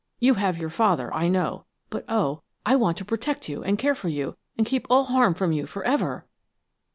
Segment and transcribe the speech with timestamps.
[0.19, 3.93] You have your father, I know, but, oh, I want to protect you and care
[3.93, 6.25] for you, and keep all harm from you forever."